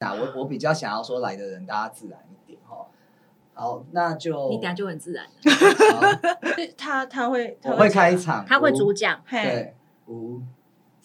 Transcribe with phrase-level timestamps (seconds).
[0.00, 2.86] 啊，我我比较想要说来的人大家自然一点哈。
[3.52, 5.26] 好，那就你等下就很自然，
[5.92, 6.00] 好
[6.78, 9.20] 他他会他我会开场，他会主讲。
[9.26, 9.74] 嘿，对
[10.06, 10.40] 五，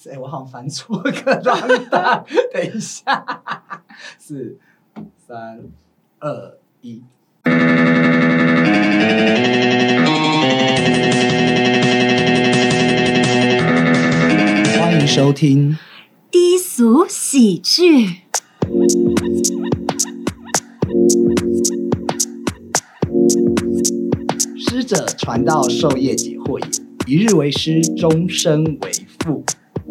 [0.10, 1.60] 哎，我好像翻错个档
[1.92, 3.26] 档，等一下，
[4.18, 4.58] 四
[5.28, 5.66] 三
[6.22, 7.04] 二一。
[14.80, 15.78] 欢迎收听。
[16.32, 18.25] 低俗喜剧，
[24.86, 26.86] 者，传道授业解惑也。
[27.08, 29.44] 一日为师，终身为父。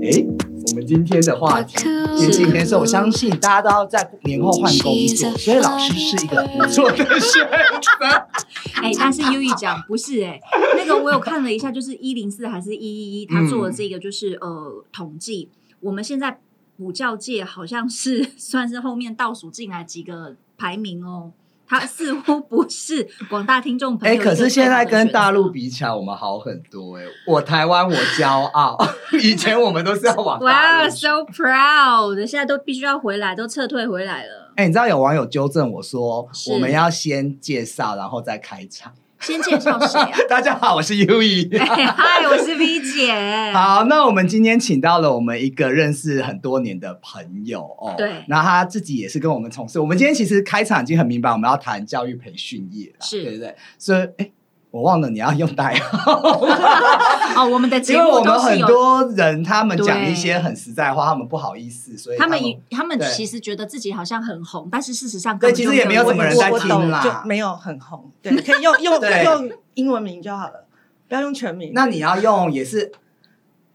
[0.02, 0.24] 哎，
[0.68, 1.76] 我们今天的话题，
[2.18, 7.48] 今今天是我相信大家都要在年后换工作，所以老师是一个不错的选
[7.80, 8.06] 择。
[8.82, 10.40] 哎，但是优一讲不是哎、
[10.76, 16.40] 那个我有看了一下，就是一零四还是一一一，他做的这个就是、呃统计，我们现在
[16.76, 21.30] 补教界好像是 算是后面倒数进来几个排名哦，
[21.66, 24.22] 他 似乎不是广大听众朋哎，友。
[24.22, 27.04] 可是现在跟大陆，比起来，我们好很多哎。
[27.26, 28.78] 我台湾，我骄傲。
[29.22, 32.16] 以前我们都是要往大哇、陆 s o proud！
[32.26, 34.52] 现在都必须要回来，都撤退回来了。
[34.56, 38.92] 哎，你知道有网友纠正我说，我们要先介绍，然后再开场。
[39.24, 40.10] 先介绍谁啊？
[40.28, 41.48] 大家好，我是 U E。
[41.56, 43.10] 哎 嗨，我是 V 姐。
[43.54, 49.80] 好，那我们今天请到了我们一个认识很多年的朋友哦，对那他自己也是跟我们从事。
[49.80, 53.54] 我们今天其实开场已经很明白，我们要谈教育培训业了，是对不对？
[53.78, 54.30] 所以，哎，
[54.74, 56.18] 我忘了你要用代号，
[57.38, 58.20] 哦，我们的节因为我。
[58.24, 62.36] 们很多人他们讲一些很实在话，他们不好意思，所以他们
[62.72, 70.64] 他们其实觉得自己好像很红，但是事实上对其实也没有什么人在听我我懂啦就没有很红，对，可以用用 用英文名就好了，
[71.06, 71.70] 不要用全名。
[71.72, 72.90] 那你要用也是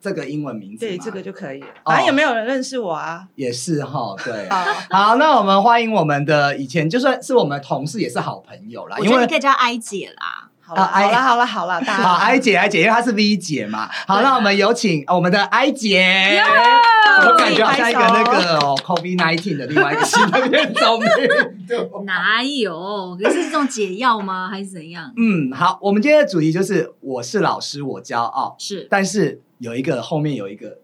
[0.02, 3.26] 这个英文名字，对这个就可以反正也没有人认识我啊。
[3.36, 4.50] 也是哈，对。
[4.92, 8.98] 好，那我们欢迎我们的以前就算是我们同事，也是好朋友啦。
[8.98, 10.49] 因为我觉得你可以叫艾姐啦。
[10.70, 13.90] 好了，好了，好了，好了，大家好，I 姐，I 姐，因为她是 V 姐嘛。
[14.06, 16.40] 好，对那我们有请我们的 I 姐。
[17.26, 21.02] 我感觉好像一个那个哦 COVID nineteen 的另外一个新的变种。
[22.06, 23.18] 哪有？
[23.20, 24.48] 可是这种解药吗？
[24.48, 25.12] 还是怎样？
[25.18, 28.56] 嗯，好，我们今天的主题就是我是老师，我骄傲。
[28.60, 30.78] 是但是有一个后面有一个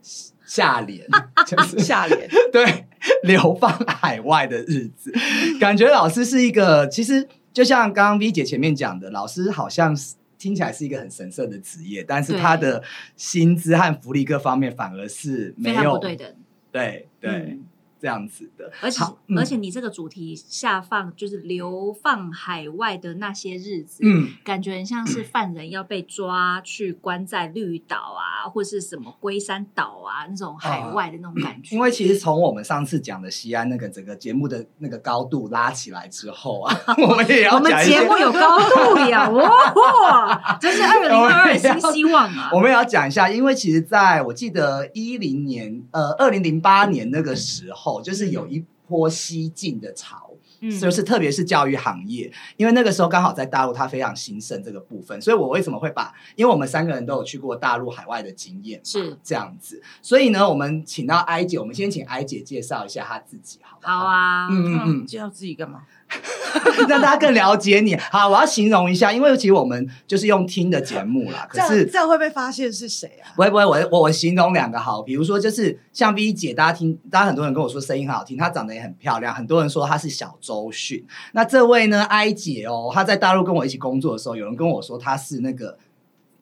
[0.48, 1.06] 下联，
[1.46, 2.88] 就是下联， 对，
[3.22, 5.14] 流放海外的日子，
[5.60, 12.84] 感觉老师是一个，其实就像刚刚 V 姐前面讲的，老师好像是听起来是一个很神圣的职业，但是他的
[13.16, 16.36] 薪资和福利各方面反而是没有对等。
[16.70, 17.66] 对对、嗯
[18.06, 18.72] 这样子的。
[18.82, 31.76] 而且嗯而且你这个主题下放就是流放海外的那些日子，嗯，感觉很像是犯人要被抓去关在绿岛啊，或是什么龟山岛啊那种海外的那种感觉。
[31.76, 36.78] 因为其实从我们上次讲的西安那个整个节目的那个高度拉起来之后啊，
[37.10, 42.52] 我们也要我们节目有高度呀，哇，这是二零二二新希望啊！
[42.54, 64.00] 我们也要讲一下，因为其实在我记得一零年，呃，二零零八年那个时候，就是有一波西进的潮，嗯就是特别是教育行业，因为那个时候刚好在大陆它非常兴盛这个部分，所以我为什么会把，因为我们三个人都有去过大陆海外的经验，是这样子，所以呢，我们请到艾姐，我们先请艾姐介绍一下她自己，好不好？
[64.00, 65.84] 好啊，嗯嗯嗯，介绍自己干嘛？
[66.88, 67.96] 让大家更了解你。
[67.96, 73.34] 好，我要形容一下，因为其实我们就是用听的节目啦，可是这样会被发现是谁啊？
[73.36, 81.06] 不会不会，我我我形容两个好，比如说就是像 V 姐，大家听，大家很多人跟我说声音很好听，她长得也很漂亮，很多人说她是小周迅。
[81.34, 85.78] 那这位呢，I 姐哦，她在大陆跟我一起工作的时候，有人跟我说她是那个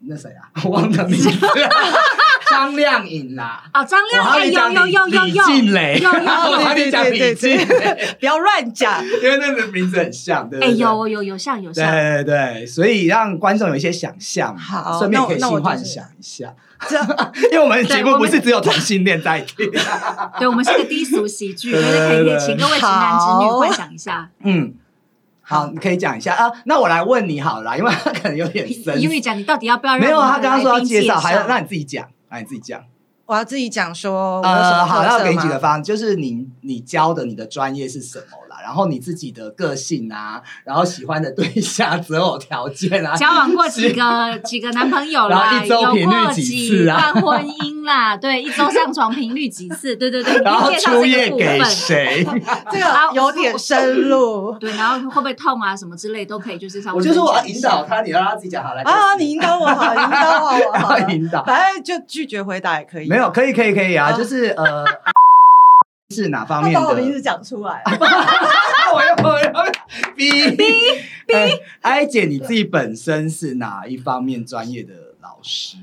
[0.02, 1.30] 那谁啊， 我忘了名字，
[2.54, 3.64] 张靓颖啦。
[3.74, 7.58] 哦，张亮，我还哎，有有有有李有，静蕾，有有我还得讲李静，
[8.20, 9.04] 不要乱讲。
[9.06, 10.78] 因为那个名字很像，对不哎，对？
[10.78, 16.54] 有有有像有像，对对对，所以让观众有一些想象，好顺便可以那我性幻想一下，
[17.52, 19.70] 因为我们节目不是只有同性恋在听。
[20.40, 24.30] 对我们是个低俗喜剧，对就是可以请各位直男直女好幻想一下。
[24.44, 24.74] 嗯，
[25.42, 26.52] 好，你可以讲一下啊。
[26.66, 29.02] 那我来问你好了啦，因为他可能有点深。
[29.02, 32.84] 因为讲你到底要不要让没有啊，他刚刚说要介绍，还要绍让你自己讲，让你自己讲。
[33.26, 51.70] 我要自己讲说呃，好，那我给你几个方案，就是你你教的你的专业是什么啦，然后你自己的个性啊，然后喜欢的对象择偶条件啊， 交往过几个几个男朋友啦， 然后一周有频率几过几次啊段婚姻啦，对，一周上床频率几次，对对对，然后初这个部夜给分。
[51.70, 52.26] 谁？
[52.72, 59.16] 这个有点深入对，然后会不会痛啊，什么之类都可以，就是稍微我就说我要引导他，你要让他自己讲好来啊！
[59.20, 61.44] 你引导我好，引导我好，引导。
[61.44, 63.10] 反正就拒绝回答也可以。
[63.10, 64.86] 没有，可以，可以，可以啊，啊就是呃，
[66.14, 66.80] 是哪方面的？
[66.80, 67.82] 把我名字讲出来，
[68.94, 69.72] 我又我又
[70.16, 70.58] 逼逼
[71.26, 71.34] 逼！
[71.82, 75.78] 艾姐，你自己本身是哪一方面专业的老师？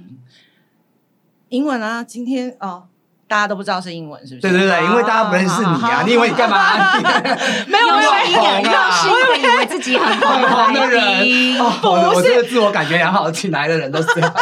[1.48, 2.84] 英文啊，今天哦，
[3.26, 4.48] 大家都不知道是英文，是不是？
[4.48, 6.96] 对对对，因为大家不认识你啊，你以为你干嘛？
[7.66, 14.32] 没有没有又是一个红啊又是一个以为自己很 红很的人来宾，哦，我我这个自我感觉良好，起来的人都是这样。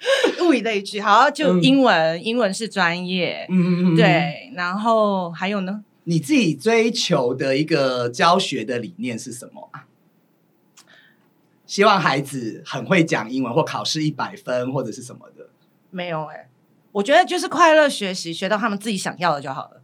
[0.42, 1.62] 物以类聚，好，就嗯。
[1.62, 9.86] 英文，英文是专业，嗯嗯嗯，对，然后还有呢，你自己追求的一个教学的理念是什么啊？
[11.66, 15.48] 希望孩子很会讲英文，或考试一百分，或者是什么的。
[15.90, 16.48] 没有哎、
[16.92, 19.82] 我觉得就是快乐学习，学到他们自己想要的就好了，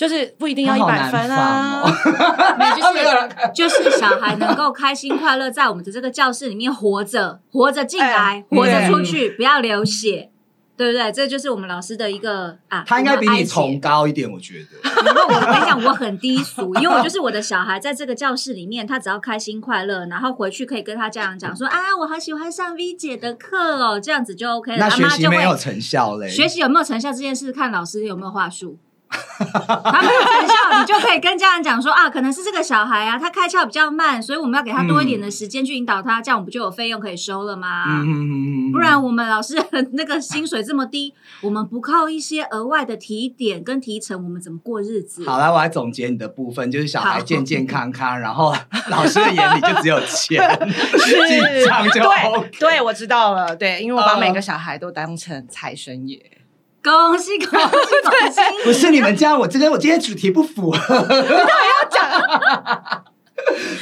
[0.00, 1.82] 就是不一定要一百分啊。
[1.82, 1.92] 哦
[2.56, 10.30] 没有就是就是小孩能够开心快乐在我们的这个教室里面活着，活着进来哎，活着出去，不要流血，
[10.74, 11.12] 对不对？
[11.12, 14.90] 这就是我们老师的一个啊，他应该比你崇高一点，我觉得。
[15.04, 24.78] 然后我跟你讲，我很低俗，因为我就是我的小孩在这个教室里面，他只要开心快乐，然后回去可以跟他家长讲说啊，我好喜欢上 V 姐的课哦，这样子就 OK 了。
[24.78, 26.30] 那学习没有成效嘞？
[26.30, 28.78] 学习有没有成效这件事，看老师有没有话术。
[29.40, 37.84] 他没有成效，你就可以跟家长讲说啊，可能是这个小孩啊，他开窍比较慢，所以我们要给他多一点的时间去引导他，这样我们不就有费用可以收了吗？
[37.88, 45.24] 嗯嗯嗯嗯，不然我们老师的那个薪水这么低，我们不靠一些额外的提点跟提成，我们怎么过日子？
[45.26, 48.54] 好了，我来总结你的部分，就是小孩好健健康康，然后
[48.90, 52.50] 老师的眼里就只有钱， 进账就 OK。
[52.58, 53.56] 对对，我知道了。
[53.56, 56.39] 对，因为我把呃每个小孩都当成财神爷。
[56.82, 58.40] 恭喜恭喜恭喜！
[58.64, 60.78] 不是你们这样，我这跟我今天主题不符合。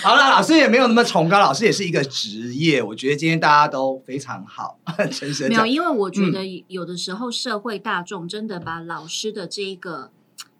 [0.02, 2.82] 好了，老师也没有那么崇高，老师也是一个职业。
[2.82, 4.78] 我觉得今天大家都非常好，
[5.10, 10.10] 诚实没有，因为我觉得有的时候社会大众真的把老师的这一个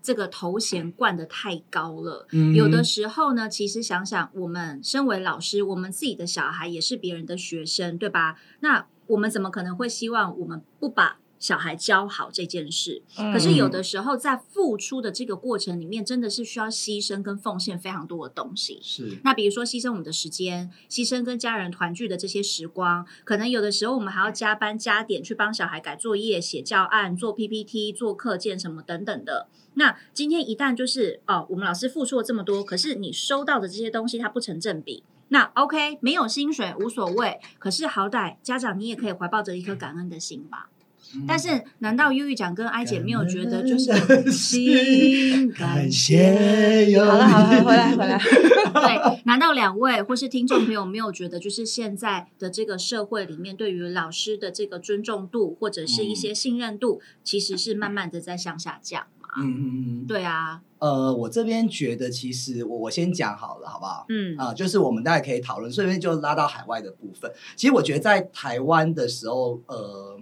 [0.03, 2.27] 这个头衔冠得太高了。
[2.33, 8.37] 嗯有的时候呢，其实想想，我们身为老师，我们自己的小孩也是别人的学生，对吧？
[8.61, 13.03] 那我们怎么可能会希望我们不把小孩教好这件事？
[13.17, 18.79] 嗯可是有的时候，在付出的这个过程里面，真的是需要牺牲跟奉献非常多的东西。
[18.83, 29.49] 是那比如说牺牲我们的时间，牺牲跟家人团聚的这些时光，可能有的时候我们还要加班加点去帮小孩改作业、写教案、做 PPT、做课件什么等等的。
[29.75, 35.05] 那今天一旦就是哦，我们老师付出了这么多，可是你收到的这些东西它不成正比。
[35.29, 40.71] 那 OK，没有薪水无所谓，可是好歹家长你也可以怀抱着一颗感恩的心吧。
[41.27, 48.19] 但是，难道忧郁奖跟哀姐没有觉得就是心感谢有好了好了，回来回来。
[48.75, 59.29] 对，难道两位或是听众朋友没有觉得，就是现在的这个社会里面，对于老师的这个尊重度或者是一些信任度，其实是慢慢的在向下降嘛？
[59.39, 64.05] 嗯嗯嗯，对啊，呃，我这边觉得其实我我先讲好了，好不好？
[64.09, 67.31] 嗯啊、就是我们大家可以讨论，顺便就拉到海外的部分。
[67.57, 70.18] 其实我觉得在台湾的时候，呃，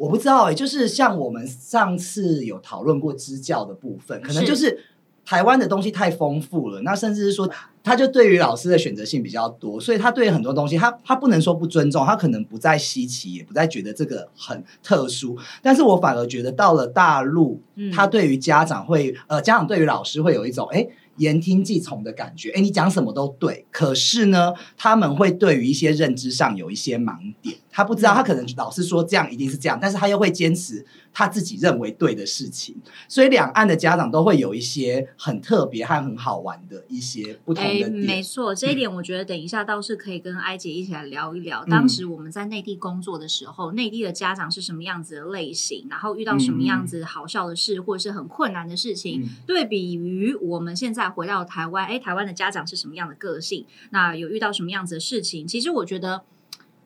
[0.00, 4.82] 我不知道哎、就是像我们上次有讨论过支教的部分，可能就是
[5.26, 7.46] 台湾的东西太丰富了，那甚至是说，
[7.84, 15.36] 他就对于老师的选择性比较多，所以他对很多东西，他他不能说不尊重，他可能不再稀奇，也不再觉得这个很特殊。
[15.60, 20.88] 但是我反而觉得到了大陆，嗯他对于家长会，呃，家长对于老师会有一种，哎。
[21.20, 23.64] 言听计从的感觉，哎，你讲什么都对。
[23.70, 32.74] 可是呢，他们会对于一些认知上有一些盲点，他不知道，他可能老是说这样一定是这样，但是他又会坚持他自己认为对的事情。
[33.08, 37.92] 所以两岸的家长都会有一些很特别和很好玩的一些不同哎，的点。
[37.92, 41.62] 没错，这一点我觉得等一下倒是可以跟艾姐一起来聊一聊。
[41.66, 53.66] 嗯当时我们在内地工作的时候，内地的家长是什么样子的类型，然后遇到什么样子好笑的事，或者是很困难的事情，嗯对比于我们现在回到台湾，哎，台湾的家长是什么样的个性？
[53.90, 55.46] 那有遇到什么样子的事情？
[55.46, 56.22] 其实我觉得。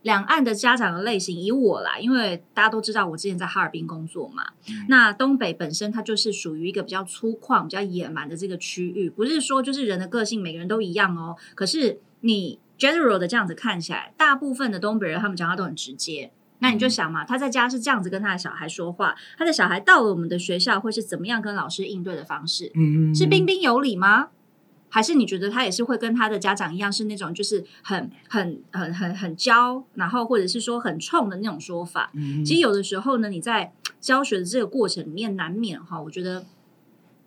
[0.04, 4.48] 两岸的家长的类型，以我来，因为大家都知道我之前在哈尔滨工作嘛，
[4.86, 11.36] 那东北本身它就是属于一个比较粗犷、比较野蛮的这个区域，不是说就是人的个性每个人都一样哦。
[11.54, 16.30] 可是你 general 的这样子看起来，大部分的东北人他们讲话都很直接。
[16.64, 22.72] 那你就想嘛，他在家是这样子跟他的小孩说话，他的小孩到了我们的学校会是怎么样跟老师应对的方式？
[22.74, 24.28] 嗯是彬彬有礼吗？
[24.88, 32.10] 还是你觉得他也是会跟他的家长一样，是那种就是很很很很很娇，然后或者是说很冲的那种说法？
[32.14, 36.46] 嗯其实有的时候呢，你在教学的这个过程里面，难免哈，我觉得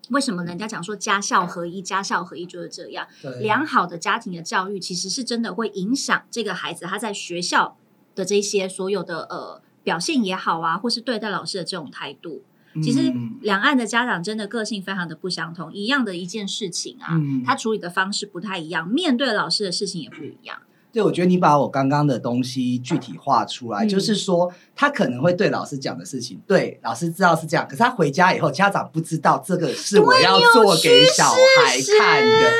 [0.09, 3.05] 为什么人家讲说家校合一，家校合一就是这样。
[3.41, 7.77] 良好的家庭的教育，其实是真的会影响这个孩子他在学校
[8.17, 12.41] 的这些所有的呃表现也好啊，或是对待老师的这种态度。
[12.83, 20.57] 其实嗯两岸的家长真的个性非常的不相同，一样的一件事情啊，嗯他处理的方式不太一样，面对老师的事情也不一样。
[20.91, 32.51] 对，我觉得你把我刚刚的东西具体化出来，嗯就是说他可能会对老师讲的事情，对老师知道是这样，可是他回家以后，家长不知道这个是我要做给小孩看的。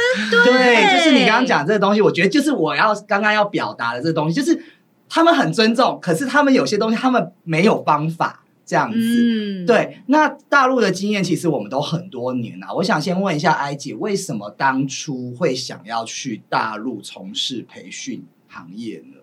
[0.46, 4.62] 对，就是你刚刚讲这个东西，我觉得就是我要刚刚要表达的这个东西，就是
[5.10, 8.98] 他们很尊重，可是他们有些东西他们没有方法这样子。
[9.00, 12.74] 嗯，，对，那大陆的经验其实我们都很多年啊。
[12.74, 19.17] 我想先问一下艾姐，为什么当初会想要去大陆从事培训行业呢？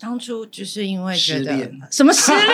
[0.00, 2.46] 当初就是因为觉得失恋什么失恋？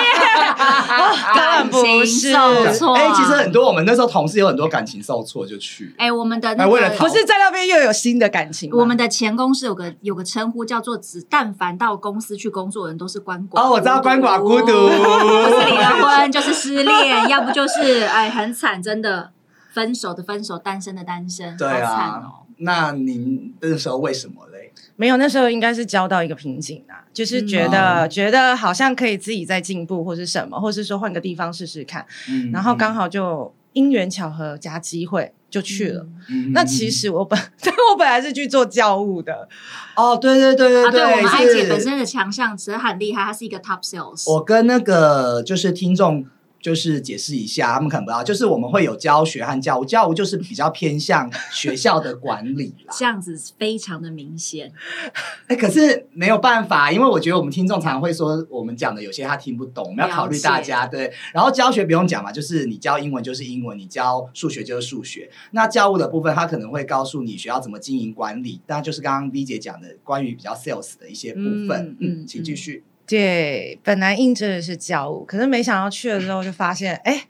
[0.57, 5.95] 哦当然不感情是，受挫哎、其实很多我们那时候同事有很多感情受挫就去。
[5.99, 8.71] 哎，我们的那个哎为了不是在那边又有新的感情。
[8.73, 19.31] 我们的前公司有个有个称呼叫做“只但凡到公司去工作的人都是鳏寡哦我知道鳏寡孤独不是离了婚就是失恋， 要不就是哎很惨，真的
[19.73, 24.73] 分手的分手，单身的单身，对好惨啊哦。，那您那时候为什么嘞？
[24.97, 36.07] 没有，那时候应该是交到一个瓶颈啊，就是觉得、嗯觉得好像可以自己再进步，或是什么，或是说换个地方试试看，嗯然后刚好就因缘巧合加机会就去了。
[36.29, 36.53] 嗯。
[36.53, 37.39] 那其实我本
[37.93, 39.49] 我本来是去做教务的，
[39.97, 44.31] 哦，对对对对啊，对我们艾是姐本身的强项其实很厉害，她是一个 top sales。
[44.33, 46.25] 我跟那个就是听众
[46.65, 52.95] 就是解释一下，他们可能不知道，就是我们会有教学和教务，教务就是比较偏向学校的管理啦。
[52.99, 54.73] 这样子非常的明显，
[55.47, 61.13] 哎，可是没有办法，因为我觉得我们听众常常会说我们讲的有些他听不懂，我们要考虑大家对。
[61.35, 65.31] 然后教学不用讲嘛，就是你教英文就是英文，你教数学就是数学。
[65.51, 71.71] 那教务的部分，他可能会告诉你学校怎么经营管理，当然就是刚刚 V 姐讲的关于比较 sales 的一些部分。
[71.71, 72.85] 嗯嗯，嗯请继续。
[73.07, 77.25] 对，本来应征的是教务，可是没想到去了之后就发现，哎，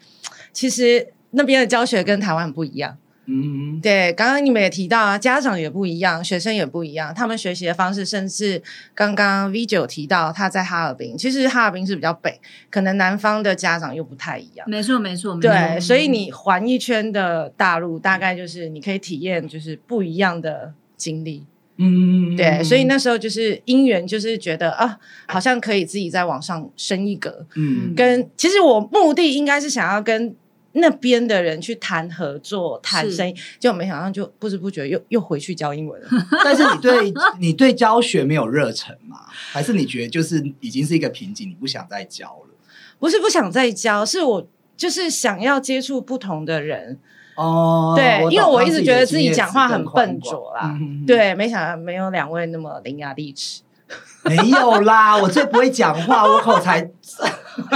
[0.53, 2.97] 其实那边的教学跟台湾很不一样。
[3.27, 8.63] 嗯，对，刚刚你们也提到啊，家长也不一样，学生也不一样，他们学习的方式，甚至
[8.95, 12.39] 刚刚 V 九提到他在哈尔滨，其实哈尔滨是比较北，
[12.69, 14.69] 可能南方的家长又不太一样。
[14.69, 15.51] 没错没错没错。
[15.51, 21.47] 对，所以你环一圈的大陆，大概就是你可以体验就是不一样的经历。
[21.77, 27.45] 嗯对，所以那时候就是因缘，就是觉得啊，好像可以自己再往上升一格。
[27.57, 30.35] 嗯跟其实我目的应该是想要跟
[30.73, 36.09] 那边的人去谈合作、谈生意，结果没想到就不知不觉又又回去教英文了。
[36.45, 39.21] 但是你对 你对教学没有热忱吗？
[39.31, 42.55] 还是你觉得就是已经是一个瓶颈，你不想再教了？
[42.99, 46.99] 不是不想再教，是我就是想要接触不同的人。
[47.37, 50.77] 哦对，因为我一直觉得自己己讲话很笨拙啦。
[50.81, 53.63] 嗯，对，没想到没有两位那么伶牙俐齿。
[54.25, 56.81] 没有啦，我最不会讲话，我口才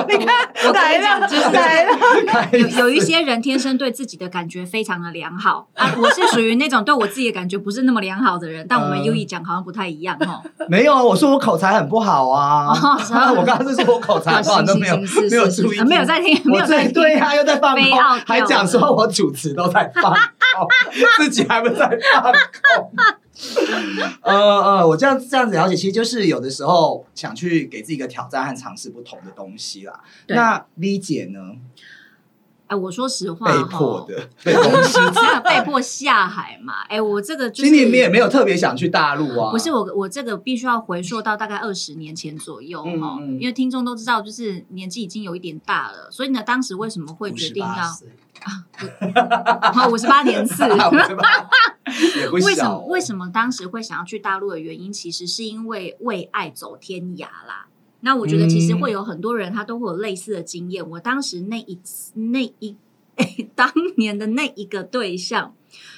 [0.09, 2.49] 你看，来了，就是来了。
[2.53, 10.43] 有有一些人天生对自己的感觉非常的良好啊， 我是属于那种对我自己的感觉不是那么良好的人，但我们嗯 U 一讲好像不太一样哦。
[10.69, 12.73] 没有啊，我说我口才很不好啊。
[13.37, 20.67] 我刚刚是说我口才很不好，行都没有没有注意没有在听没有在听对呀啊，又在放空飞奥，还讲说我主持都在放空，
[21.19, 22.91] 自己还不在放空。
[24.23, 30.00] 呃呃，我这样这样子了解，其实就是有的时候想去给自己一个挑战和尝试不同的东西啦。
[30.28, 31.38] 那 V 姐呢？
[32.66, 35.00] 哎，我说实话，被迫的， 被公司
[35.42, 36.83] 被迫下海嘛？
[36.90, 38.11] 哎，我这个就其实你们也是。
[38.11, 39.50] 没有特别想去大陆啊。
[39.50, 47.68] 不是我，我这个必须要回溯到大概二十年前左右嗯哈、嗯因为听众都知道，就是年纪已经有一点大了，所以呢，当时为什么会决定要
[48.42, 50.62] 啊好五十八年次？
[51.88, 57.68] 58 也不为什么为什么当时会想要去大陆的原因，其实是因为为爱走天涯啦。
[58.00, 60.88] 那我觉得其实嗯会有很多人他都会有类似的经验。
[60.90, 62.76] 我当时那一次那一
[63.57, 65.54] 当年的那一个对象，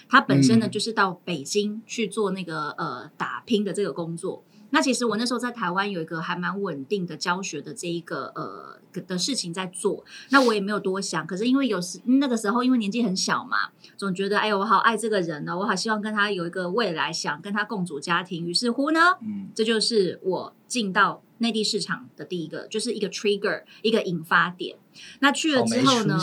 [0.08, 4.42] 他本身呢嗯就是到北京去做那个呃打拼的这个工作。
[4.70, 11.26] 那其实我那时候在台湾有一个还蛮稳定的教学的这一个呃的事情在做，那我也没有多想。
[11.26, 18.46] 可是因为有时那个时候因为年纪很小嘛，总觉得哎呦我好爱这个人呢，我好希望跟他有一个未来，想跟他共组家庭。
[18.46, 24.76] 于是乎呢，嗯这就是我进到内地市场的第一个，就是一个 trigger，一个引发点。
[25.20, 26.18] 那去了之后呢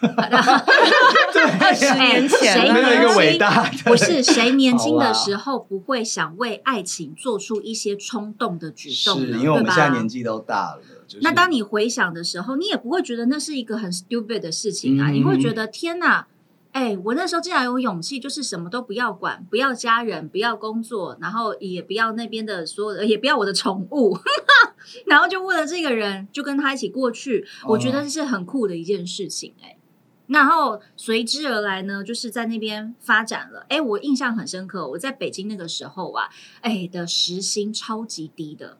[0.00, 2.74] 二 十年前谁了。
[2.74, 3.62] 没有一个伟大。
[3.62, 9.38] 的，不是谁年轻的时候不会想为爱情做出一些冲动的举动呢？
[9.38, 11.22] 因为我们现在年纪都大了，就是。
[11.22, 15.14] 那当你回想的时候，你也不会觉得那是一个很 stupid 的事情啊，嗯。
[15.14, 16.26] 你会觉得天哪！
[16.70, 24.16] 哎，我那时候竟然有勇气，就是什么都不要管，不要家人，不要工作，然后也不要那边的所有的，也不要我的宠物，
[25.06, 29.76] 然后就为了这个人，就跟他一起过去，哦我觉得是很酷的一件事情、哎。
[30.28, 33.64] 然后随之而来呢，就是在那边发展了。
[33.70, 36.28] 哎，我印象很深刻，我在北京那个时候啊，
[36.60, 38.76] 哎的时薪超级低的，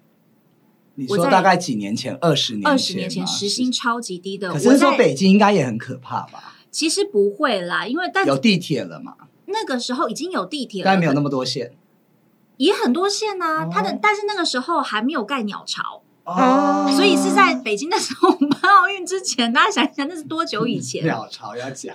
[0.97, 2.15] 你说大概几年前？
[2.21, 2.71] 二十年前？
[2.71, 4.53] 二十年前时薪超级低的。
[4.53, 6.57] 可是说北京应该也很可怕吧？
[6.71, 11.73] 其实不会啦，因为但有地铁了嘛，那个时候已经有地铁了，但没有那么多线
[12.59, 16.03] 也很多线呐、哦它的但是那个时候还没有盖鸟巢，
[16.37, 19.53] 哦所以是在北京的时候办奥运之前。
[19.53, 21.05] 大家想一想，那是多久以前？
[21.05, 21.95] 鸟巢要讲，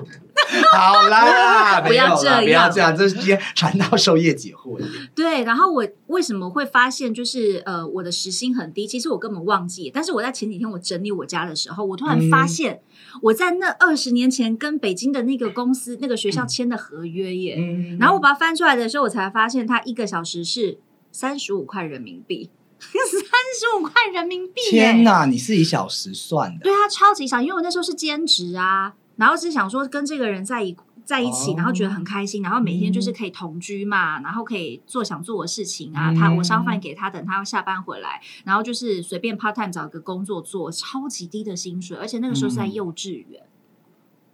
[0.74, 4.86] 好啦， 不要这样不要这样，这是今天传道授业解惑的。
[5.14, 8.88] 对，然后我为什么会发现就是呃我的时薪很低？
[8.88, 12.82] 其实我根本忘记，但是我在前几天我整理我家的时候，我突然发现
[13.22, 17.56] 我在那二十年前跟北京的那个公司那个学校签的合约耶。
[17.60, 20.78] 嗯然后我把它翻出来的时候，我才发现它一个小时是
[21.12, 22.50] 三十五块人民币，
[22.92, 24.94] 三十五块人民币耶！
[24.94, 30.76] 天哪，你是以小时算的，对啊超级想，因为我那时候是兼职啊，然后是想说跟这个人在一
[31.06, 31.56] 在一起，哦。
[31.58, 36.14] 然后觉得很开心，然后每天就是可以同居嘛，然后可以做想做的事情啊。
[36.14, 42.74] 他我烧饭给他，等他下班回来，然后就是随便 part time 找个工作做，超级低的薪水，而且那个时候是在嗯。
[42.74, 43.44] 幼稚园，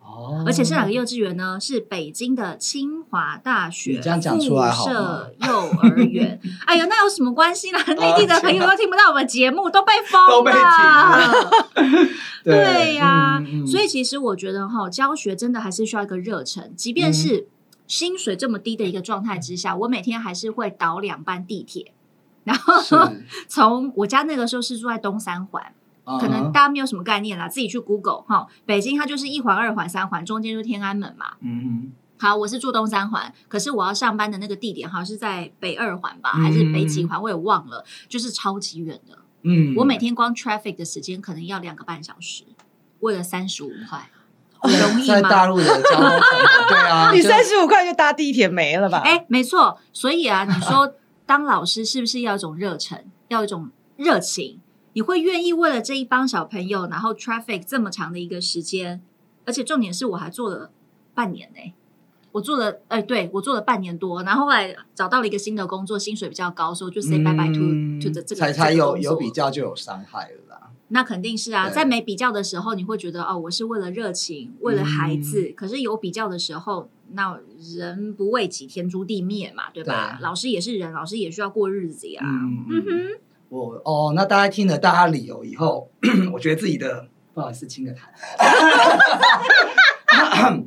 [0.09, 0.43] 哦。
[0.45, 1.57] 而且是哪个幼稚园呢？
[1.59, 4.93] 是北京的清华大学这样讲出来好吗？
[4.93, 6.39] 附设幼儿园。
[6.65, 7.79] 哎呀，那有什么关系呢？
[7.97, 11.51] 内地的朋友都听不到我们节目，都被封都被了。
[12.43, 12.95] 对。
[12.95, 13.67] 呀、嗯嗯。
[13.67, 17.47] 所以其实我觉得哈，教学真的还是需要一个热忱，即便是
[17.87, 21.93] 薪水这么低的一个状态之下，我每天还是会倒两班地铁，
[22.43, 22.95] 然后是。
[23.47, 25.73] 从我家那个时候是住在东三环，
[26.17, 31.33] 可能嗯大家没有什么概念啦，自己去 Google 哈，北京它就是一环、二环、三环，中间就是天安门嘛。
[31.41, 39.17] 嗯好，我是住东三环，可是我要上班的那个地点好像是在北二环吧，嗯还是北几环，我也忘了，就是超级远的。
[39.43, 42.43] 嗯我每天光 traffic 的时间可能要两个半小时，
[42.99, 44.09] 为了三十五块，
[44.61, 45.47] 容易在大吗？
[45.47, 48.97] 陆的交通成本，对啊， 你三十五块就搭地铁没了吧？
[49.05, 50.93] 哎，没错，所以啊，你说
[51.25, 54.59] 当老师是不是要一种热忱，要一种热情？
[54.93, 59.01] 你会愿意为了这一帮小朋友，然后 traffic 这么长的一个时间，
[59.45, 60.71] 而且重点是我还做了
[61.13, 61.73] 半年呢、
[62.31, 70.71] 我做了，哎、对我做了半年多，然后后来找到了一个新的工作，薪水比较高，所以我就 say bye bye to、嗯 to 的这个才才有有比较就有伤害了啦。
[70.89, 75.49] 那肯定是啊，在没比较的时候，你会觉得哦，我是为了热情，为了孩子。
[75.49, 77.39] 嗯可是有比较的时候，那
[77.77, 80.17] 人不为己，天诛地灭嘛，对吧？
[80.17, 82.21] 对老师也是人，老师也需要过日子呀。
[82.23, 83.19] 嗯嗯哼，
[83.49, 85.89] 我哦，那大家听了大家理由以后，
[86.33, 87.97] 我觉得自己的不好意思清个痰。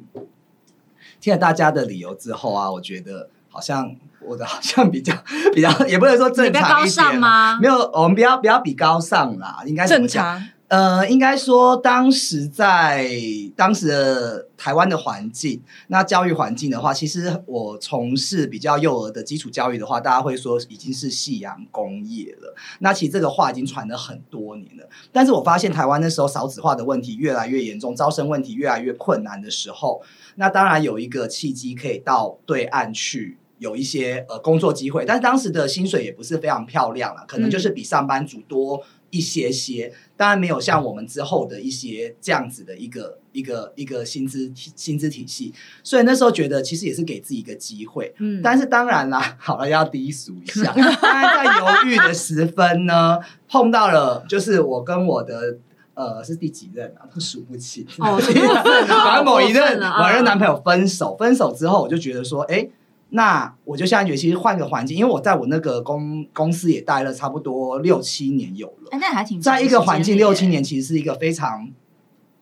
[1.21, 5.15] 听了大家的理由之后啊，我觉得好像我的好像比较
[5.55, 6.91] 比较，也不能说你正比较高常一点？
[6.93, 7.59] 尚吗？
[7.61, 10.21] 没有，我们不要不要比高尚啦，应该怎么正？
[10.23, 13.07] 常，呃，应该说当时在
[13.55, 22.57] 当时的台湾的环境，那教育环境的话，其实我从事比较幼儿的基础教育的话，大家会说已经是夕阳工业了。
[22.79, 30.01] 那其实这个话已经传了很多年了，但是我发现台湾那时候少子化的问题越来越严重，招生问题越来越困难的时候，
[30.37, 33.37] 那当然有一个契机可以到对岸去。
[33.59, 38.83] 有一些呃工作机会，但是当时的薪水也不是非常漂亮了，可能就是比上班族多
[39.13, 39.93] 一些些。
[40.17, 48.13] 当然没有像我们之后的一些这样子的一个一个一个薪资体薪资体系，所以那时候觉得其实也是给自己一个机会。
[48.19, 50.73] 嗯，但是当然啦， 好了，要低俗一下。
[50.75, 55.59] 当然在犹豫的时分呢， 碰到了就是我跟我的。
[55.95, 57.05] 呃，是第几任啊？
[57.15, 57.87] 都数不清。
[58.01, 62.67] 反正某一任某一任男朋友分手，分手之后我就觉得说，哎，
[63.15, 68.89] 那我就下定决心换个环境，因为我在我那个公公司也待了差不多六七年有了。
[68.91, 71.71] 哎，那还挺在一个环境六七年，其实是一个非常，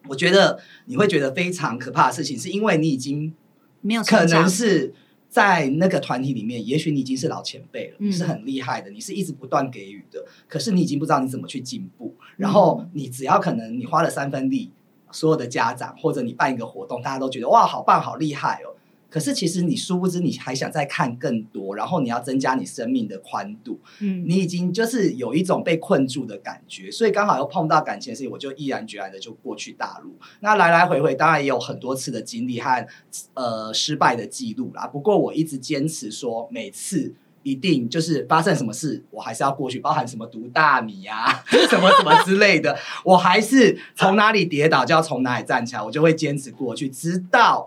[0.08, 3.34] 我觉得你会觉得非常可怕的事情，是因为你已经
[3.80, 4.94] 没有可能是
[5.28, 12.14] 在那个团体里面，也许你已经是老前辈了，嗯是很厉害的，你是一直不断给予的，可是你已经不知道你怎么去进步。
[12.36, 14.70] 然后你只要可能你花了三分力，
[15.10, 18.69] 所有的家长或者你办一个活动，大家都觉得哇好棒好厉害哦。
[19.10, 23.80] 可是其实你殊不知，你还想再看更多，然后你要增加你生命的宽度。
[23.98, 30.14] 嗯，你已经就是有一种被困住的感觉，所以刚好又碰到感情的事情，我就毅然决然的就过去大陆。
[30.38, 32.86] 那来来回回当然也有很多次的经历和
[33.34, 34.86] 呃失败的记录啦。
[34.86, 47.66] 不过我一直坚持说，每次一定就是发生什么事，我还是要过去，包含什么毒大米啊， 什么什么之类的，我还是从哪里跌倒就要从哪里站起来，我就会坚持过去，直到。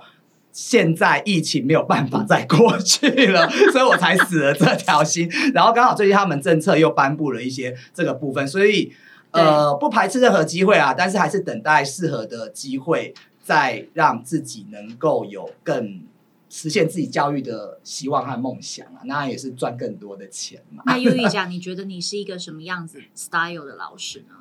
[0.54, 5.28] 现在疫情没有办法再过去了， 所以我才死了这条心。
[5.54, 8.94] 然后刚好最近他们政策又颁布了一些这个部分，所以
[9.32, 16.04] 呃不排斥任何机会啊，但是还是等待适合的机会，再让自己能够有更
[16.52, 20.84] 实现自己教育的希望和梦想啊，那也是赚更多的钱嘛。
[20.86, 24.36] 那优玉讲，你觉得你是一个什么样子 style 的老师呢？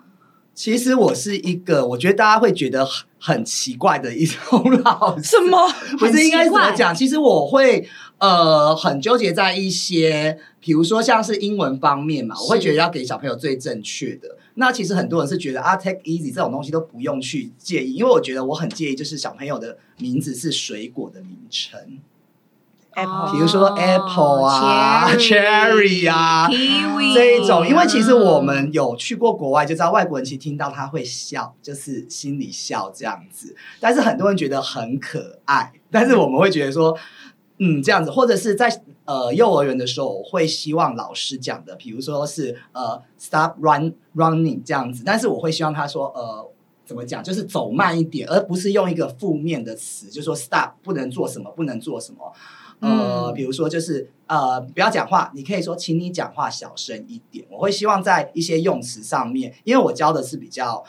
[0.55, 5.25] 其实我是一个，我觉得大家会觉得很很奇怪的一种老师。
[5.25, 5.59] 什么？
[5.99, 6.95] 不是应该怎么讲？
[6.95, 7.89] 其实我会
[8.19, 14.37] 呃很纠结在一些，比如说像是英文方面嘛，我会是觉得要给小朋友最正确的。
[14.55, 21.81] 那其实很多人是觉得啊，take easy 这种东西都不用去介意，因为我觉得我很介意，就是小朋友的名字是水果的名称，
[22.95, 33.57] Apple 比如说 apple 啊、cherry 啊 kiwi 这一种，因为其实我们有去过国外，就知道外国人其实听到他会笑，就是心里笑这样子。
[33.81, 36.97] 但是很多人觉得很可爱，但是我们会觉得说，
[37.59, 46.49] 嗯，这样子，或者是在呃幼儿园的时候，我会希望老师讲的，比如说是呃 stop run running 这样子，但是我会希望他说呃。
[46.85, 47.23] 怎么讲？
[47.23, 52.31] 就是走慢一点，而不是用一个负面的词，就说 stop 不能做什么，不能做什么。
[52.83, 57.47] 呃，嗯比如说就是呃，不要讲话，你可以说，请你讲话小声一点。
[57.51, 60.85] 我会希望在一些用词上面，因为我教的是比较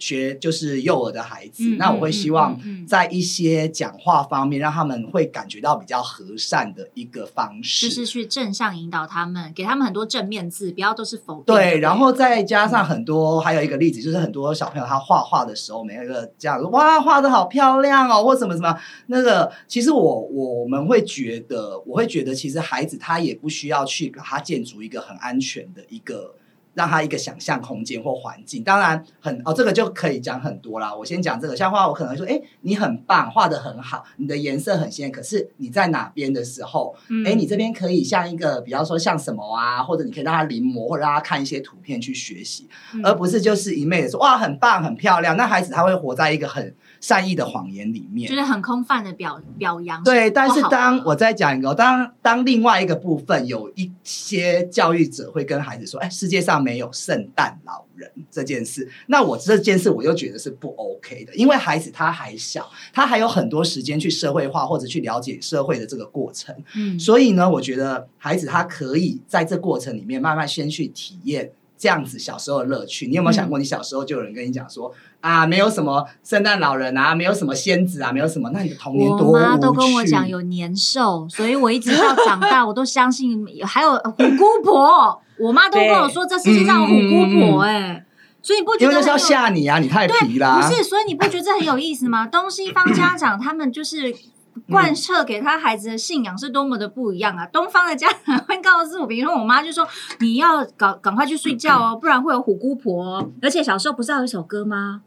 [0.00, 7.88] 学就是幼儿的孩子，嗯那我会希望在一些讲话方面，让他们会感觉到比较和善的一个方式。
[7.88, 11.44] 就是去正向引导他们，给他们很多正面字，不要都是否定。
[11.54, 18.74] 对，然后再加上很多，还有一个例子就是很多小朋友他画画的时候，每一个这样说哇，画的好漂亮哦，或什么什么
[19.06, 26.34] 那个，其实我我们会觉得，我会觉得其实孩子他也不需要去给他建筑一个很安全的一个。
[26.74, 30.94] 让他一个想象空间或环境，当然很哦，这个就可以讲很多啦。
[30.94, 37.26] 我先讲这个，像画，我可能会说，哎，你很棒，画的很好，你的颜色很鲜艳，可是你在哪边的时候，嗯。
[37.26, 43.04] 哎，你这边可以像一个，比方说像什么啊，或者你可以让他临摹，或者让他看一些图片去学习，嗯。
[43.04, 48.34] 而不是就是一昧的说哇很棒很漂亮，那孩子他会活在一个很善意的谎言里面就。
[48.34, 50.02] 是很空泛的表表扬。
[50.02, 66.54] 对，但是当我再讲一个，当当另外一个部分有一些教育者会跟孩子说，哎，世界上没有圣诞老人这件事，那我这件事我又觉得是不 OK 的，因为孩子他还小，他还有很多时间去社会化或者去了解社会的这个过程。
[66.74, 73.06] 嗯，所以呢，我觉得孩子他可以在这过程里面慢慢先去体验这样子小时候的乐趣。
[73.06, 85.22] 你有没有想过，你小时候就有人跟你讲说啊，没有什么圣诞老人啊，没有什么仙子啊，没有什么，那你的童年多我妈都跟我趣讲有年兽，所以我一直到长大，我都相信还有虎姑婆。
[85.40, 88.04] 我妈都跟我说，这世界上有虎姑婆哎、
[88.42, 90.60] 所以你不觉因为那是要吓你啊，你太皮啦。
[90.60, 92.26] 不是，所以你不觉得这很有意思吗？
[92.30, 94.14] 东西方家长他们就是
[94.70, 97.44] 贯彻给他孩子的信仰是多么的不一样啊！
[97.46, 99.86] 东方的家长会告诉我，比如说我妈就说
[100.20, 103.30] 你要赶赶快去睡觉哦，不然会有虎姑婆哦。
[103.42, 105.02] 而且小时候不是还有一首歌吗？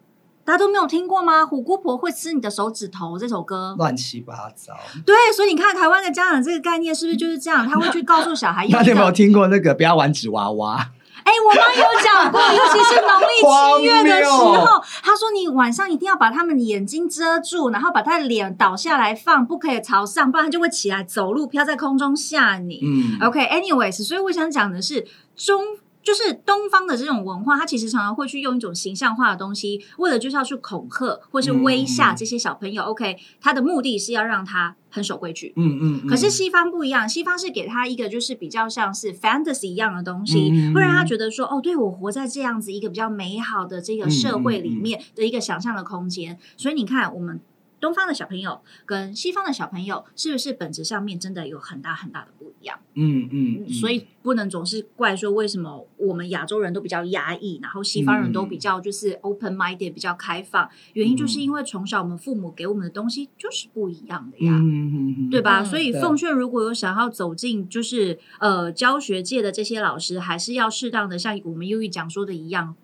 [0.46, 1.46] 大家都没有听过吗？
[1.46, 3.76] 虎姑婆会吃你的手指头这首歌。
[3.78, 4.74] 乱七八糟。
[5.06, 7.66] 对，所以你看台湾的家长这个概念是不是就是这样？
[7.68, 10.92] 他会去告诉小孩有 那你有没有听过那个不要玩纸娃娃？
[11.24, 22.82] 哎、我妈有讲过， 尤其是农历七月的时候，她说你晚上一定要把他们的眼睛遮住，然后把他的脸倒下来放，不可以朝上，不然他就会起来走路，飘在空中吓你。
[22.84, 25.64] 嗯，OK，anyways，、所以我想讲的是中。
[26.04, 32.84] 就是东方的这种文化，它其实常常会去用一种形象化的东西，为了就是要去恐吓或是威吓嗯这些小朋友。
[32.84, 35.54] OK，他的目的是要让他很守规矩。
[35.56, 36.08] 嗯嗯嗯。
[36.08, 46.38] 可是西方不一样，西方是给他一个就是比较像是 fantasy 一样的东西，嗯会让他觉得说，哦，对我活在这样子一个比较美好的这个社会里面的一个想象的空间。
[46.58, 47.40] 所以你看，我们
[47.84, 52.80] 东方的小朋友跟西方的小朋友，是不是本质上面真的有很大很大的不一样？
[52.94, 64.54] 嗯嗯，嗯所以不能总是怪说为什么我们亚洲人都比较压抑，然后西方人都比较就是 open minded 比较开放，原因就是因为从小我们父母给我们的东西就是不一样的呀。
[64.54, 65.62] 嗯嗯嗯，对吧？
[65.62, 72.76] 嗯所以奉劝，如果有想要走进就是呃教学界的这些老师，还是要适当的像我们优玉讲说的一样，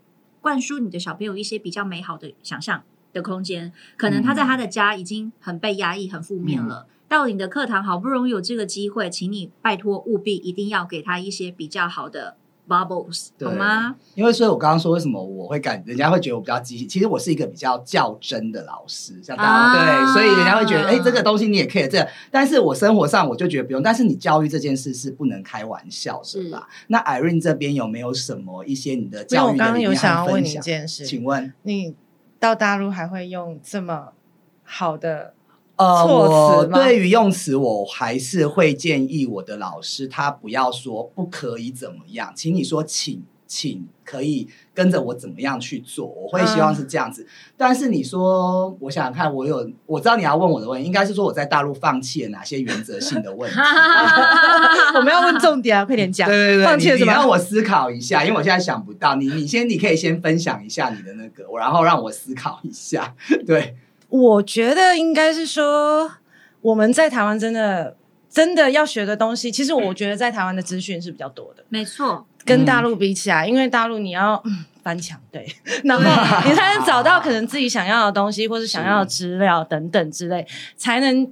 [0.42, 2.84] 灌输你的小朋友一些比较美好的想象
[3.20, 3.72] 的空间。
[3.98, 6.88] 可能他在他的家已经很被压抑、很负面了。
[7.08, 12.36] 到你的课堂好不容易有这个机会，请你拜托务必一定要给他一些比较好的
[12.68, 13.96] bubbles，好吗？
[14.14, 16.86] 因为所以，我刚刚说为什么我会感，人家会觉得我比较积极。
[16.86, 22.08] 其实我是一个比较较真的老师，像大家、啊对，所以人家会觉得，哎、这个东西你也可以这样。
[22.30, 23.82] 但是我生活上我就觉得不用。
[23.82, 26.70] 但是你教育这件事是不能开玩笑的吧？
[26.90, 30.62] 那 Irene 这边有没有什么一些你的教育的我刚刚有理念想要问你一和分享？
[30.62, 31.96] 件事，请问你
[32.40, 34.14] 到大陆还会用这么
[34.64, 35.34] 好的
[35.76, 36.80] 呃，措我辞吗？
[36.80, 47.26] 对于用词，我还是会建议我的老师，他不要说不可以怎么样，请你说请，请可以跟着我怎么样去做，我会希望是这样子。
[47.58, 53.58] 但是你说，我想想看，我有我知道你要问我的问题，应该是说我在大陆放弃了哪些原则性的问题。
[54.96, 56.30] 我们要问重点啊，快点讲。
[56.30, 59.16] 对对对，放弃了什么让我思考一下，因为我现在想不到。
[59.16, 63.16] 你你先，你可以先分享一下你的那个，然后让我思考一下。
[63.48, 63.76] 对，
[64.10, 66.12] 我觉得应该是说，
[66.62, 67.98] 我们在台湾真的
[68.30, 74.42] 真的要学的东西，其实我觉得在台湾的资讯是比较多的，没错，跟大陆比起来，因为大陆你要。
[74.46, 75.46] 嗯翻墙对，
[75.84, 76.04] 然后
[76.50, 80.48] 你才能找到可能自己想要的东西，或是想要的资料等等之类，
[80.78, 81.30] 才能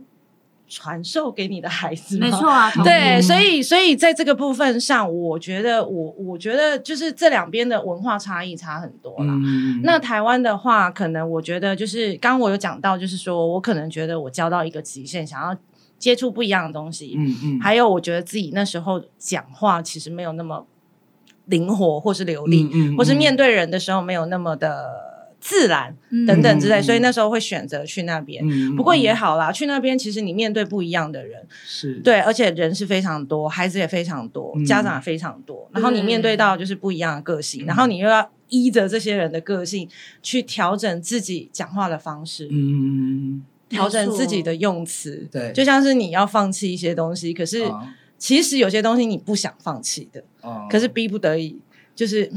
[0.68, 2.20] 传授给你的孩子。
[2.20, 2.48] 没错。
[2.48, 9.34] 啊，对，所以所以在这个部分上，我觉得我我觉得就是这两边的文化差异差很多啦。
[9.34, 15.56] 嗯那台湾的话，可能我觉得就是刚刚我有讲到，就是说我可能觉得我教到一个极限，想要
[15.98, 20.68] 接触不一样的东西，嗯嗯还有我觉得自己那时候讲话其实没有那么
[21.48, 24.86] 灵活或是流利，嗯嗯或是面对人的时候没有那么的
[25.40, 26.26] 自然、嗯。
[26.26, 28.44] 等等之类，所以那时候会选择去那边。
[28.48, 31.96] 嗯不过也好啦，去那边其实你面对不一样的人，是。
[32.04, 34.66] 对，而且人是非常多，孩子也非常多，嗯。
[34.66, 39.88] 家长也非常多，然后你面对到就是不一样的个性，然后你又要依着这些人的个性
[40.22, 45.52] 去调整自己讲话的方式，嗯调整自己的用词，对。
[45.52, 51.60] 就像是你要放弃一些东西，可是啊其实有些东西你不想放弃的，哦可是逼不得已，
[51.96, 52.32] 就是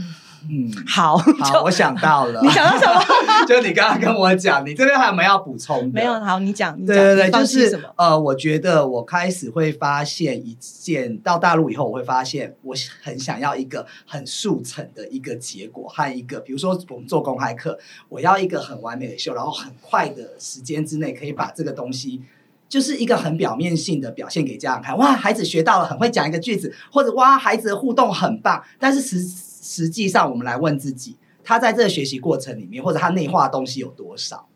[0.48, 0.70] 嗯。
[0.86, 3.00] 好，好，我想到了， 你想到什么？
[3.46, 6.00] 就你刚刚跟我讲，你这边还有没有要补充的？
[6.00, 7.80] 没有，好，你讲，你讲，对对对，就是？
[7.96, 22.22] 呃，我觉得我开始会发现一件，到大陆以后，我会发现我很想要一个很速成的一个结果和一个，比如说我们做公开课，我要一个很完美的秀，然后很快的时间之内可以把这个东西。
[22.70, 28.62] 就是一个很表面性的表现给家长看，哇，孩子学到了，很会讲一个句子，或者哇，孩子的互动很棒。
[28.78, 34.46] 但是实实际上，我们来问自己，他在这个学习过程里面，或者他内化的东西有多少？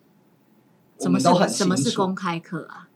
[1.00, 2.88] 什么我们都很什么是公开课啊？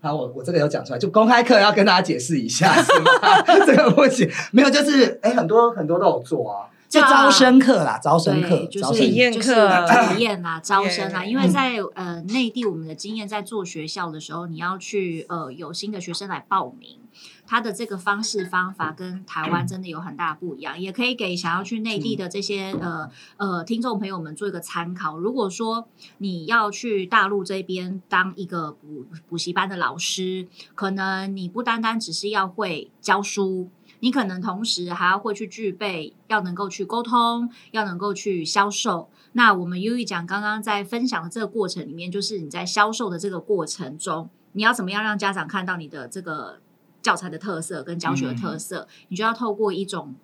[0.00, 3.10] 好，我我这个有讲出来，就公开课要跟大家解释一下，是吗？
[3.66, 11.24] 这个不行，没有，就是哎，很多很多都有做啊，就招生课啦，招生课，，体验就是课体验啦， 招生啊。
[11.24, 16.98] 因为在呃内地，我们的经验在做学校的时候，你要去呃有新的学生来报名，
[17.46, 25.18] 他的这个方式方法跟台湾真的有很大不一样，也可以给想要去内地的这些呃呃听众朋友们做一个参考。
[25.18, 33.68] 如果说你要去大陆这边当一个补补习班的老师，可能你不单单只是要会教书。
[34.04, 39.08] 你可能同时还要会去具备，要能够去沟通，要能够去销售。
[39.32, 46.60] 那我们优一讲刚刚在分享的这个过程里面，就是你在销售的这个过程中，你要怎么样让家长看到你的这个
[47.00, 50.14] 教材的特色跟教学的特色，你就要透过一种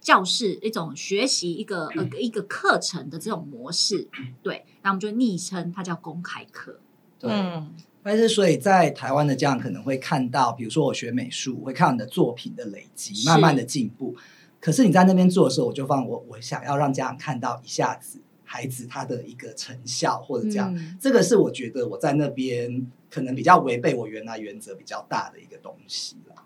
[0.00, 4.08] 教室、一种学习一个呃一个课程的这种模式，
[4.42, 6.80] 对，那我们就昵称它叫公开课。
[7.20, 7.30] 对。
[7.30, 7.72] 嗯，
[8.08, 14.14] 但是，所以在台湾的家长可能会看到，比如说我学美术，会看到你的作品的累积，慢慢的进步。
[14.60, 26.44] 可是你在那边做的时候，我就放我我想要让家长看到一下子孩子他的一个成效，或者这样，嗯这个是我觉得我在那边可能比较违背我原来原则比较大的一个东西啦。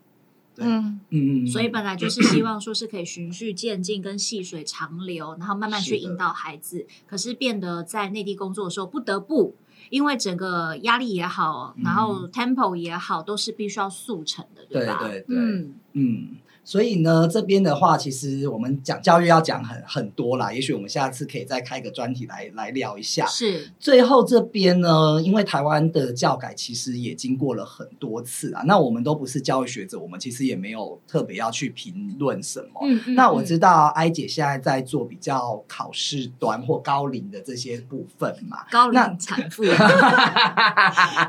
[0.55, 6.87] 对嗯，嗯，所以本来就是希望说是可以循序渐进，跟细水长流，然后慢慢去引导孩子。
[7.07, 9.55] 可是变得在内地工作的时候，不得不
[9.90, 14.98] 因为整个压力也好，然后 tempo 也好，都是必须要速成的，吧？
[15.00, 15.37] 对对对。
[15.37, 16.29] 嗯，嗯，
[16.62, 23.27] 所以呢，这边的话，其实我们讲教育要讲很很多啦，也许我们下次可以再开个专题来来聊一下。
[23.27, 23.70] 是。
[23.79, 32.81] 最后这边呢，因为台湾的教改其实也经过了很多次啊，那我们都不是教育学者，我们其实也没有特别要去评论什么。
[32.85, 39.64] 嗯嗯那我嗯知道艾姐现在在做比较考试端或高龄的这些部分嘛，高那龄产妇，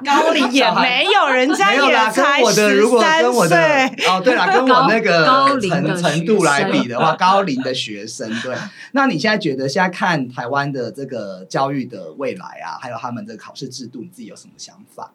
[0.05, 4.05] 高龄也没有，人家也没有啦，跟才我的如果跟我的13岁。
[4.07, 8.55] 哦，对了，跟我那个高龄的程程度来比的话， 高龄的学生，对。
[8.91, 15.11] 那你现在觉得现在看台湾的这个教育的未来啊，还有他们的考试制度，你自己有什么想法？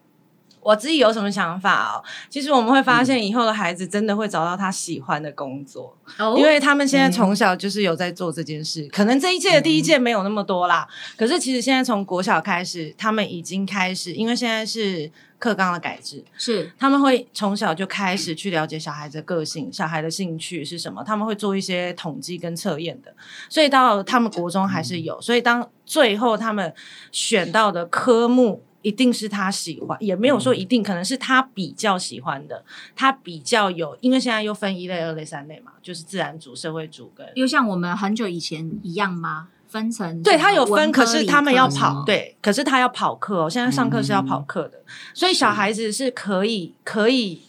[0.66, 2.02] 我自己有什么想法哦？
[2.29, 8.88] 其实我们会发嗯现，以后的孩子真的会找到他喜欢的工作，哦因为他们现在从小就是有在做这件事。
[8.88, 23.14] 可能这一届的第一届没有那么多啦，可是其实现在从国小开始，他们已经开始，因为现在是课纲的改制，是他们会从小就开始去了解小孩子的个性、小孩的兴趣是什么，他们会做一些统计跟测验的，
[23.48, 26.74] 所以到他们国中还是有，所以当最后他们
[27.12, 28.64] 选到的科目。
[28.87, 37.27] 一定是他喜欢，也没有说一定，可能是他比较喜欢的，他比较有，因为现在又分一类、二类、三类嘛，就是自然组、社会组跟。
[37.35, 39.49] 又像我们很久以前一样吗？
[39.66, 43.51] 分成对他有分，可是他们要跑，对，可是他要跑课哦。
[43.51, 44.79] 现在上课是要跑课的，
[45.12, 47.42] 所以小孩子是可以可以，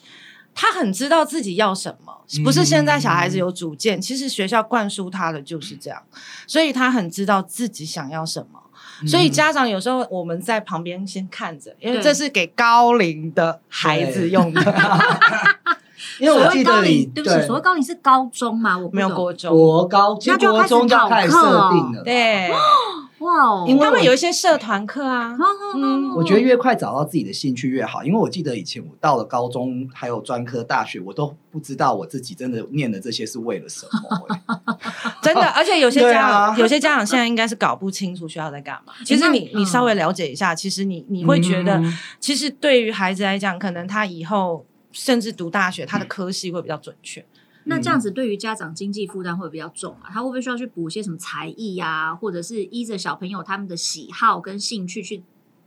[0.55, 6.01] 他很知道自己要什么，不是现在小孩子有主见，其实学校灌输他的就是这样，
[6.47, 8.63] 所以他很知道自己想要什么。
[9.05, 14.61] 所以家长有时候我们在旁边先看着，因为这是给高龄的孩子用的，
[16.19, 18.77] 因为我记得你，对不起，所谓高龄是高中嘛？
[18.77, 19.51] 我没有懂国中。
[19.51, 22.51] 国高，其实国那就开始中就开始考课设定了。，对，
[23.19, 25.35] 哇哦，因为他们有一些社团课啊，
[25.75, 26.15] 嗯。
[26.15, 34.77] 我觉得越快找到自己的兴趣越好，因为我记得以前我到了高中还有专科大学，我都不知道我自己真的念的这些是为了什么、欸。
[35.21, 38.93] 真的，而且有些家 长，有些家长现在应该是搞不清楚学校在干嘛。
[39.05, 47.23] 其实你那你稍微了解一下，其实你你会觉得嗯，其实对于孩子来讲，可能他以后甚至读大学，他的科系会比较准确。
[47.67, 50.09] 那这样子对于家长经济负担会比较重啊？
[50.11, 55.21] 他会不会需要去补一些什么才艺呀、或者是依着小朋友他们的喜好跟兴趣去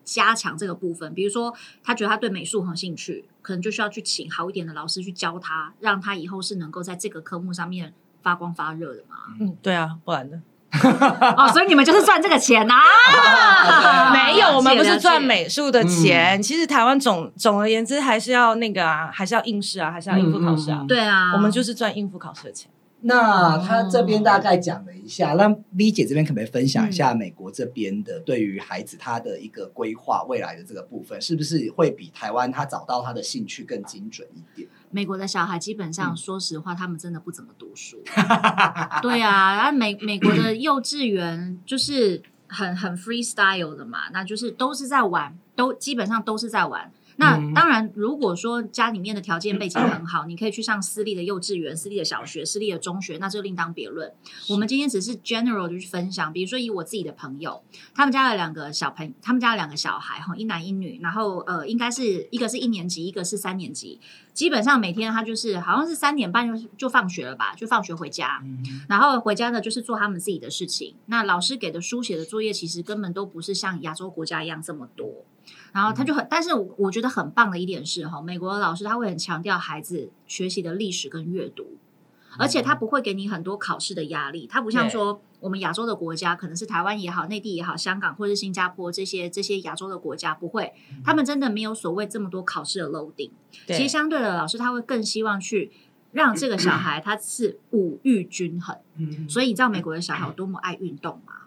[0.04, 1.12] 加强这个部分？
[1.14, 9.16] 比如说，他觉得他对美术很有兴趣，可能就需要去请好一点的老师去教他，让他以后是能够在这个科目上面发光发热的嘛？
[9.38, 10.42] 嗯，对啊，不然呢？
[11.36, 14.10] 哦，所以你们就是赚这个钱啊？
[14.12, 15.20] 没有，我们不是赚。
[15.20, 16.42] 美术的钱。
[16.42, 20.86] 其实台湾总总而言之，还是要那个啊，还是要应试啊，还是要应付考试啊嗯嗯嗯。
[20.86, 22.70] 对啊，我们就是赚应付考试的钱。
[23.02, 34.68] 那他这边大概讲了一下，那 V 姐这边可不可以分享一嗯下美国这边的对于孩子他的一个规划未来的这个部分，是不是会比台湾他找到他的兴趣更精准一点？
[34.90, 38.02] 美国的小孩基本嗯上，说实话，他们真的不怎么读书。
[39.02, 46.90] 对啊，然后美美国的幼稚园就是很很 freestyle 的嘛，那就是都是在玩，都基本上都是在玩。
[47.20, 54.10] 那嗯当然，如果说家里面的条件背景 很好，你可以去上私立的幼稚园、私立的小学、私立的中学，那就另当别论。
[54.48, 57.62] 我们今天只是 general 就去分享，比如说以我自己的朋友，
[57.94, 64.00] 他们家有两个小朋他们家有两个小孩哈，一男一女，然后呃，应该是一个是一年级，一个是三年级。
[64.32, 68.42] 基本上每天他就是好像是三点半就就放学了吧，就放学回家，
[68.88, 70.94] 然后回家呢就是做他们自己的事情。
[71.06, 75.26] 那老师给的书写的作业其实根本都不是像亚洲国家一样这么多。
[75.72, 81.76] 然后他就很，但是我我觉得很棒的一点是哈，美国的老师他会很强调孩子学习的历史跟阅读，
[82.38, 90.72] 而且他不会给你很多考试的压力，他不像说我们亚洲的国家，可能是台湾也好、内地也好、香港或者是新加坡这些这些亚洲的国家不会，
[91.04, 93.30] 他们真的没有所谓这么多考试的 loading。
[93.66, 95.70] 其实相对的，老师他会更希望去
[96.12, 98.76] 让这个小孩他是五育均衡。
[98.96, 101.39] 嗯所以你知道美国的小孩有多么爱运动吗？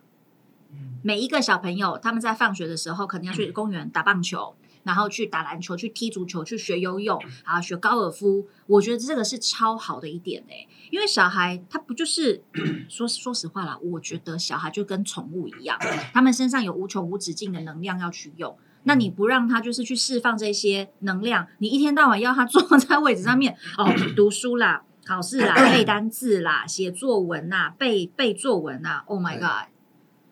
[1.03, 8.47] 每一个小朋友他们在放学的时候，可能要去公园打棒球，然后去打篮球、去踢足球、去学游泳，啊，学高尔夫。
[8.67, 12.41] 我觉得这个是超好的一点哎、因为小孩他不就是
[12.87, 15.77] 说说实话啦，我觉得小孩就跟宠物一样，
[16.13, 18.57] 他们身上有无穷无止境的能量要去用。
[18.85, 29.72] 那你不让他就是去释放这些能量，你一天到晚要他坐 在位置上面哦，读书啦、考试啦、背单字啦、写作文啦、背背作文啦，Oh my god！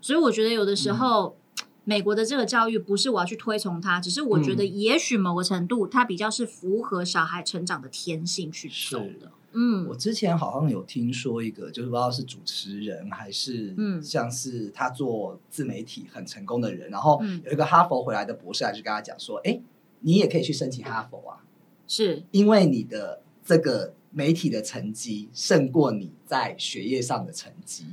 [0.02, 1.38] 所以我觉得有的时候。
[1.84, 9.32] 美国的这个教育不是我要去推崇它，只是我觉得也许某个程度它比较是符合小孩成长的天性去走的。
[9.54, 9.88] 嗯。
[9.88, 14.02] 我之前好像有听说一个，就是不知道是主持人还是嗯。
[14.02, 17.42] 像是他做自媒体很成功的人，然后嗯。
[17.44, 19.60] 有一个哈佛回来的博士还是跟他讲说，哎，
[20.02, 21.42] 你也可以去申请哈佛啊，
[21.88, 22.22] 是。
[22.30, 27.86] 因为你的这个媒体的成绩胜过你在学业上的成绩。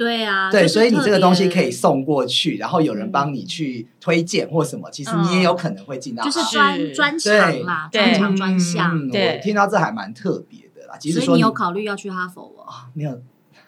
[0.00, 8.96] 对啊，对，所以你这个东西可以送过去，然后有人帮你去推荐或什么，其实你也有可能会进到别就是专专长啦，对专长专项。
[8.96, 10.96] 嗯对我听到这还蛮特别的啦。
[10.98, 12.64] 其实所以说你有考虑要去哈佛哦？
[12.66, 13.20] 啊没有。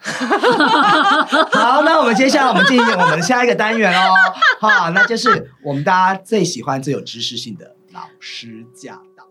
[1.53, 4.15] 好，那我们接下来我们进行我们下一个单元哦，
[4.59, 9.23] 好，那就是我们大家最喜欢、最有知识性的老师驾到。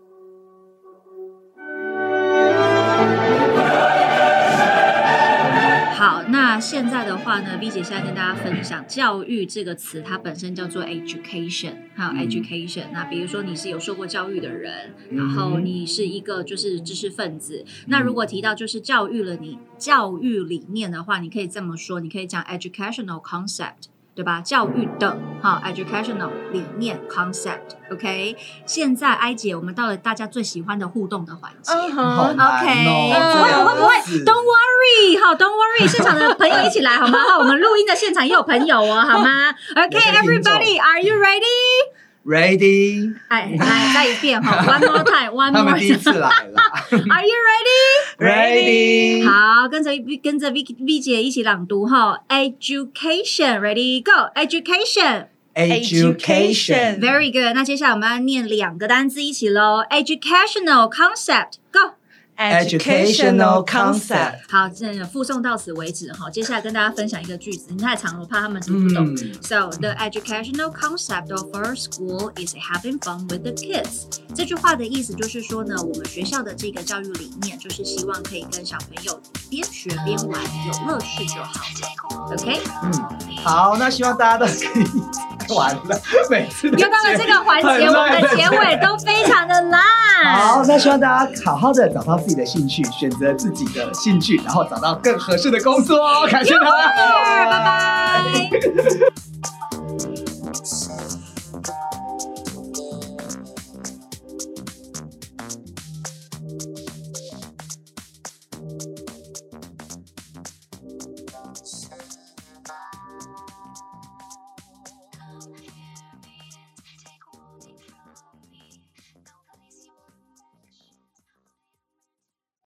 [6.05, 17.63] 好，那现在的话呢，B 姐现在跟大家分享“教育”这个词，它本身叫做 education，还有嗯 education、那比如说你是有受过教育的人，嗯然后你是一个就是知识分子。
[17.87, 23.92] 那如果提到就是教育了你教育理念的话，你可以这么说，你可以讲 educational concept。
[24.15, 24.41] 对吧？
[24.41, 31.73] 教育的哈，educational 理念 concept，OK、现在埃姐，我们到了大家最喜欢的互动的环节。
[31.73, 32.33] OK，哦
[33.33, 37.17] 不会不会不会，Don't worry，哈，Don't worry，现场的朋友一起来好吗？
[37.27, 42.02] 好，我们录音的现场也有朋友哦，好吗？OK，everybody，are you ready？
[42.25, 43.13] Ready？
[43.27, 46.21] 哎，来再一遍哈，One more time，One more 们第一次 time。
[46.21, 47.35] 来了 Are you
[48.17, 49.27] ready？，Ready？
[49.29, 49.91] 好，跟着
[50.23, 55.27] 跟着 V V 姐一起朗读哈，Education，Ready Go，Education。
[55.53, 56.99] Education。
[56.99, 57.53] Very good。
[57.53, 61.95] 那接下来我们要念两个单字一起喽，educational concept go。
[62.37, 64.39] Educational concept。
[64.49, 66.29] 好，这附送到此为止哈。
[66.29, 69.05] 接下来跟大家分享一个句子，你太长了，我怕他们听不懂。
[69.05, 74.05] 嗯 So the educational concept of our school is having fun with the kids。
[74.35, 79.19] 这句话的意思就是说呢，我们学校的这个教育理念就是希望可以跟小朋友
[79.49, 82.33] 边学边玩，有乐趣就好了。
[82.33, 82.91] OK，嗯，
[83.43, 89.81] 好，那希望大家都可以完了，每次的又到了这个环节， 我们的结尾都非常的烂。
[90.23, 96.25] 好，那希望大家好好的找到自己的兴趣，选择自己的兴趣，然后找到更合适的工作哦。
[96.27, 96.87] 感谢大家，
[97.35, 98.23] 拜拜。